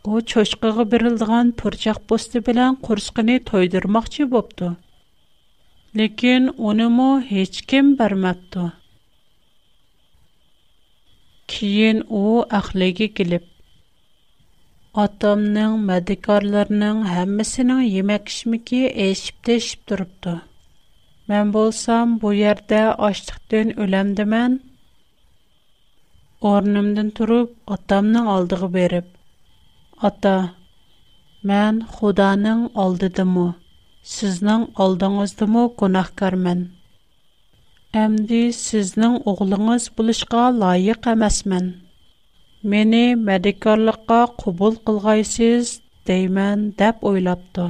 У 0.06 0.22
чошкага 0.22 0.86
берилдиган 0.94 1.52
пурчак 1.52 2.00
посты 2.12 2.40
белән 2.40 2.78
курскыны 2.86 3.38
тойдырмакчы 3.50 4.28
бопты. 4.36 4.70
Ләкин 5.94 6.54
уны 6.56 6.88
мо 6.88 7.10
һеч 7.34 7.62
ким 7.68 7.98
бермәпте. 8.00 8.70
Киен 11.52 12.02
у 12.08 12.24
ахлеге 12.62 13.10
килеп 13.20 13.52
Атамның, 15.04 15.74
мәдекарларының 15.90 17.00
һәммәсенең 17.06 17.80
йемәк 17.86 18.30
ишмеке 18.32 18.78
эшип 19.06 19.40
тешип 19.48 19.82
турыпты. 19.92 20.36
Мен 21.32 21.52
булсам, 21.56 22.14
бу 22.22 22.32
ярдә 22.38 22.80
ачлыктан 23.10 23.74
үләмдем 23.86 24.32
мен. 24.36 24.56
Орнымдан 26.54 27.10
турып, 27.20 27.52
атамның 27.78 28.32
алдыгы 28.38 28.72
берип: 28.80 29.12
"Ата, 30.12 30.36
мен 31.52 31.84
Худаның 31.98 32.64
алдыдымы? 32.88 33.46
Сезнең 34.16 34.66
алдыңыздымы 34.86 35.66
гонаһкар 35.84 36.40
мен? 36.48 36.64
Әмди 38.06 38.42
сезнең 38.66 39.20
угылыгыз 39.34 39.90
булышка 40.00 40.48
лайык 40.64 41.12
эмас 41.20 41.44
мен?" 41.56 41.74
Мені 42.72 43.00
мәдекарлыққа 43.26 44.16
кубул 44.42 44.78
қылғайсыз 44.90 45.68
деймен 46.10 46.62
деп 46.78 47.04
ойлапты. 47.10 47.64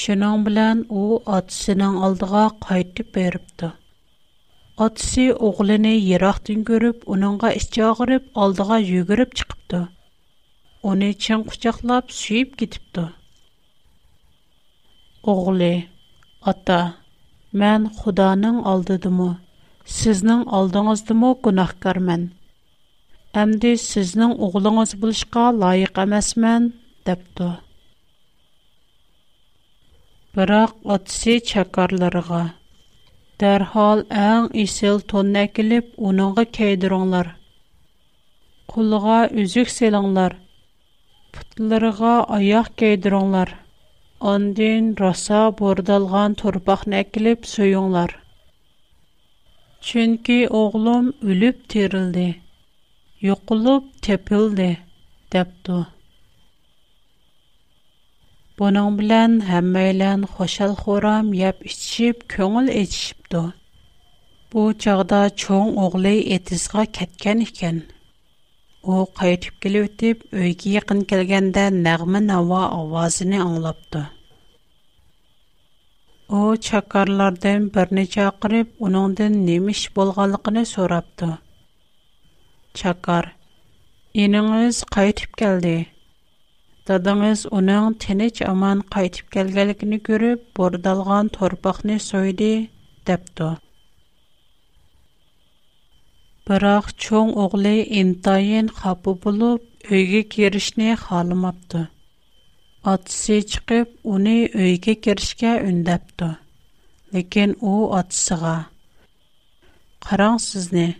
Шынан 0.00 0.44
білән 0.48 0.82
о 0.98 1.16
атысының 1.38 1.96
алдыга 2.08 2.42
кайтып 2.66 3.08
беріпті. 3.16 3.70
Атысы 4.86 5.24
оғылыны 5.48 5.90
ерақтын 6.10 6.60
көріп, 6.70 7.02
оныңға 7.16 7.50
іш 7.62 7.66
алдыга 7.88 8.20
алдыға 8.44 8.76
жүгіріп 8.90 9.34
чықыпты. 9.40 9.80
Оны 10.92 11.08
чын 11.24 11.42
құчақлап, 11.50 12.14
сүйіп 12.20 12.54
кетіпті. 12.62 13.08
Оғылы, 15.34 15.72
ата, 16.52 16.78
мән 17.64 17.90
құданың 18.04 18.62
алдыдымы, 18.76 19.32
сізнің 19.98 20.46
алдыңыздымы 20.60 21.34
күнақкар 21.48 22.00
мән. 22.12 22.28
Әмди 23.40 23.68
сезнең 23.80 24.32
угылыгыз 24.46 24.90
булышка 25.02 25.42
лайык 25.58 25.96
эмасмен, 26.00 26.64
депту. 27.08 27.46
Бирок 30.36 30.74
атсы 30.96 31.36
чакарларга 31.50 32.40
дәрхал 33.44 34.02
әң 34.24 34.50
исел 34.64 35.00
тонна 35.12 35.46
әкелеп, 35.48 35.88
уныңғы 36.10 36.44
кәйдіруңлар. 36.58 37.30
Құлыға 38.74 39.16
үзік 39.44 39.72
селіңлар, 39.76 40.36
пұтылырға 41.38 42.12
аяқ 42.40 42.70
кәйдіруңлар. 42.84 43.54
Ондин 44.34 44.92
раса 45.04 45.40
бордалған 45.62 46.36
турбақ 46.42 46.84
нәкіліп 46.96 47.48
сөйіңлар. 47.54 48.12
Чүнкі 49.88 50.40
оғлым 50.64 51.14
үліп 51.32 51.66
терілді. 51.76 52.28
yo'qolib 53.26 53.82
tepildi 54.04 54.64
debdi 55.32 55.74
buning 58.60 58.90
bilan 59.00 59.32
hammaylan 59.50 60.20
xoshal 60.32 60.72
xo'ram 60.82 61.26
yeb 61.42 61.56
ichishib 61.74 62.16
ko'ngil 62.34 62.68
echishibdi 62.80 63.42
bu 64.54 64.60
chog'da 64.86 65.20
cho'ng 65.42 65.70
o'g'li 65.84 66.14
etizga 66.38 66.82
ketgan 66.98 67.38
ekan 67.46 67.78
u 68.92 68.94
qaytib 69.20 69.54
kelib 69.66 70.18
uyga 70.40 70.68
yaqin 70.76 71.00
kelganda 71.12 71.64
nag'ma 71.86 72.18
navo 72.30 72.62
ovozini 72.80 73.38
anglabdi 73.46 74.02
u 76.38 76.40
chakarlardan 76.66 77.60
birini 77.74 78.04
chaqirib 78.16 78.68
uningdan 78.88 79.32
nima 79.46 79.70
ish 79.78 79.86
bo'lganligini 79.98 80.64
so'rabdi 80.74 81.30
Чакар. 82.76 83.26
Иниңиз 84.22 84.78
кайтып 84.94 85.36
келди. 85.40 85.74
Дадыңыз 86.90 87.42
уның 87.58 87.88
тенеч 88.04 88.40
аман 88.52 88.80
кайтып 88.94 89.28
келгенлигини 89.34 89.98
көрүп, 90.08 90.46
бордалган 90.58 91.30
торпакны 91.34 91.98
сойди 92.04 92.48
депту. 93.10 93.50
Бирок 96.48 96.88
чоң 97.06 97.34
оглы 97.44 97.74
интайын 98.00 98.68
хапу 98.80 99.14
болуп, 99.26 99.62
үйгө 99.90 100.24
киришне 100.34 100.96
халымапты. 101.04 101.84
Атсы 102.94 103.38
чыгып, 103.52 103.92
уны 104.02 104.36
үйгө 104.66 104.96
киришке 105.06 105.54
үндепту. 105.68 106.32
Лекин 107.12 107.54
у 107.60 107.76
атсыга. 108.00 108.56
Караң 110.02 110.40
сизне, 110.42 110.90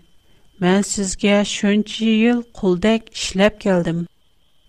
Мен 0.61 0.83
сізге 0.87 1.37
шүнчі 1.51 2.07
йыл 2.23 2.43
құлдәк 2.57 3.07
ішләп 3.17 3.55
келдім. 3.65 4.03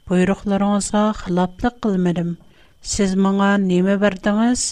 Бұйрықларыңызға 0.08 1.02
қылаплық 1.20 1.76
қылмедім. 1.84 2.30
Сіз 2.92 3.16
маңа 3.26 3.50
немі 3.64 3.98
бердіңіз? 4.04 4.64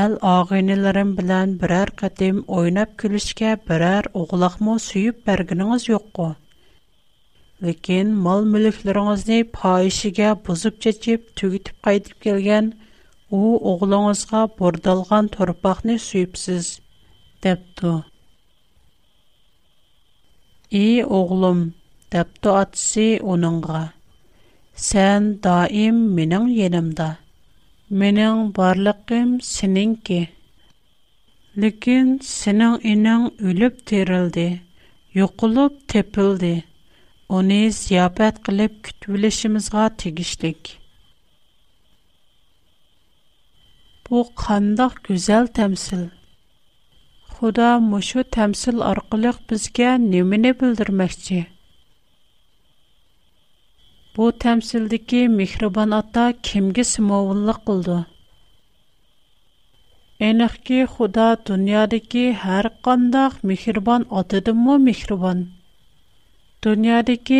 Әл 0.00 0.14
ағайныларым 0.32 1.12
білән 1.18 1.52
бірәр 1.60 1.92
қатым 2.00 2.38
ойнап 2.62 2.94
күлішке 3.04 3.52
бірәр 3.68 4.08
оғылақмы 4.22 4.78
сүйіп 4.86 5.20
бәргініңіз 5.28 5.86
йоққы. 5.90 6.28
Lekin 7.68 8.14
мал 8.26 8.46
мүліклеріңізді 8.54 9.38
пайшыға 9.58 10.30
бұзып 10.48 10.80
чечіп, 10.86 11.28
түгітіп 11.40 11.84
қайтып 11.88 12.16
келген, 12.28 12.72
о 13.30 13.42
оғылыңызға 13.74 14.46
бордалған 14.56 15.28
торпақны 15.36 15.98
сүйіпсіз, 16.08 16.74
депті. 17.44 17.98
«И, 20.72 20.84
оғлым», 21.16 21.58
депті 22.14 22.50
атысы 22.62 23.02
оныңға, 23.32 23.80
«Сән 24.84 25.26
даим 25.46 25.98
менің 26.18 26.46
енімді, 26.66 27.08
менің 28.02 28.40
барлықым 28.58 29.34
сенің 29.48 29.92
ке. 30.08 30.20
Лекен 31.64 32.14
сенің 32.30 32.78
інің 32.94 33.26
өліп 33.50 33.82
терілді, 33.92 34.46
юқылып 35.20 35.76
тепілді, 35.94 36.54
оны 37.40 37.60
зиябәт 37.82 38.40
қылып 38.48 38.80
күтбілішімізға 38.88 39.90
тегіштік». 40.04 40.72
Бу 44.08 44.24
қандық 44.46 44.98
көзел 45.10 45.52
тәмсіл. 45.60 46.08
Худа 47.42 47.70
мошо 47.92 48.22
төмсел 48.34 48.82
аркылы 48.88 49.30
безгә 49.52 49.86
неменә 50.02 50.50
белдермәкче? 50.58 51.38
Бу 54.14 54.28
төмселди 54.44 54.98
ки 55.12 55.22
ата 56.00 56.24
кемгә 56.50 56.84
символык 56.92 57.58
булды? 57.66 57.96
Әнигә, 60.28 60.86
Худа 60.94 61.26
дөньяды 61.48 61.98
ки 62.12 62.24
һәр 62.44 62.70
қондақ 62.86 63.32
Мөхрибан 63.48 64.06
атады 64.22 64.52
мо 64.52 64.78
Мөхрибан. 64.86 65.38
Дөньяды 66.62 67.16
ки 67.16 67.38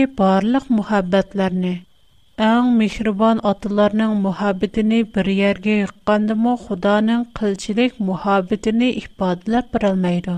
Әң 2.43 2.69
мехрибан 2.77 3.39
аталарның 3.49 4.13
мөхәббәтен 4.23 4.93
бер 5.17 5.29
ергә 5.41 5.75
йыккандымы 5.81 6.53
Худаның 6.63 7.21
кылчылык 7.39 7.99
мөхәббәтен 8.07 8.81
ифадалап 8.87 9.67
берелмәйди. 9.77 10.33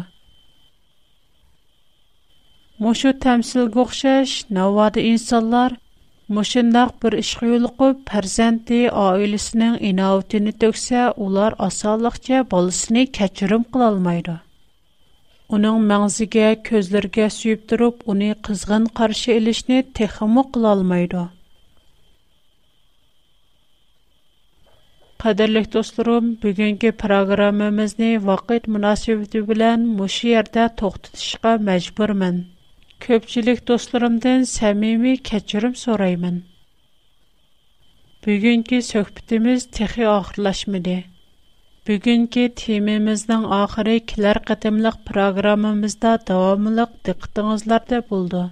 Мошу 2.86 3.12
тәмсилгә 3.24 3.80
охшаш, 3.84 4.34
навада 4.58 5.00
инсонлар 5.12 5.78
Мошындак 6.38 6.92
bir 7.04 7.14
ishga 7.22 7.46
yo'liqib, 7.54 7.96
farzandi 8.10 8.78
oilasining 9.06 9.74
inovatini 9.92 10.54
to'ksa, 10.64 11.02
ular 11.28 11.50
osonlikcha 11.68 12.38
bolasini 12.54 13.04
kechirim 13.18 13.66
qila 13.72 13.88
olmaydi. 13.94 14.36
Uning 15.58 15.82
mag'ziga, 15.92 16.46
ko'zlariga 16.70 17.26
suyib 17.38 17.66
turib, 17.72 18.00
uni 18.14 18.30
qizg'in 18.48 18.88
qarshi 19.02 19.38
ilishni 19.40 19.82
texmo 20.00 20.46
qila 20.54 20.72
olmaydi. 20.78 21.26
Qadirlik 25.22 25.66
dostlarım, 25.74 26.26
bugünkü 26.44 26.88
proqramımızı 27.02 28.08
vaqt 28.28 28.64
münasibəti 28.76 29.42
bilan 29.50 29.84
məşi 29.98 30.26
yerdə 30.30 30.64
toxtatışqa 30.80 31.52
məcburmən. 31.68 32.40
Köpçülük 33.06 33.60
dostlarımdan 33.70 34.40
səmimi 34.54 35.12
keçirim 35.30 35.74
sorayman. 35.84 36.36
Bugünkü 38.26 38.76
söhbətimiz 38.92 39.60
texi 39.78 40.08
axırlaşmadı. 40.16 40.96
Bugünkü 41.88 42.42
temamızın 42.64 43.42
axırı 43.60 43.96
kilər 44.14 44.42
qatımlıq 44.50 44.96
proqramımızda 45.10 46.12
davamlıq 46.32 46.88
diqqətinizlərdə 47.10 48.02
buldu. 48.10 48.42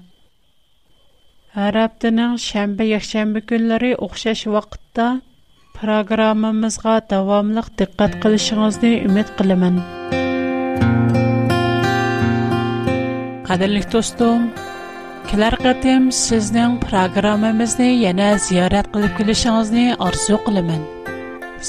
Hər 1.58 1.80
həftənin 1.84 2.38
şənbə, 2.48 2.88
yekşənbə 2.94 3.44
günləri 3.54 3.92
oxşaş 4.08 4.46
vaxtda 4.58 5.08
программамызга 5.82 7.00
дәвамлык 7.10 7.66
диккат 7.78 8.14
кылышыгызны 8.22 9.02
үмид 9.08 9.30
кылымын. 9.38 9.80
Кадерлек 13.48 13.88
достум, 13.90 14.46
келар 15.26 15.56
қатым 15.58 16.06
сіздің 16.14 16.78
программамызды 16.86 17.88
яна 17.98 18.30
зиярат 18.44 18.92
қылып 18.94 19.18
келешіңізді 19.18 19.96
арзу 19.98 20.38
қылымын. 20.46 20.84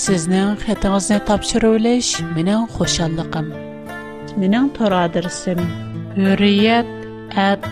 Сіздің 0.04 0.56
қатыңызды 0.62 1.17
тапшыру 1.28 1.73
өліш 1.80 2.13
менің 2.38 2.69
қошалдықым. 2.78 3.49
Менің 4.38 4.69
тұр 4.78 4.95
адырсым. 5.08 5.58
Үриет 6.21 6.86
әт 7.34 7.65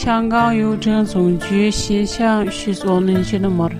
Шанған 0.00 0.54
Юджин 0.60 1.10
Зунджи 1.10 1.72
Шишан 1.74 2.52
310 2.54 3.42
номер. 3.42 3.74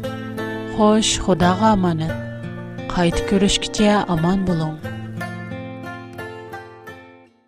Хош, 0.75 1.12
Худаға 1.23 1.77
аманат. 1.79 2.16
Қайт 2.90 3.23
көрішкіше 3.31 3.94
аман 4.11 4.42
болуң. 4.51 4.99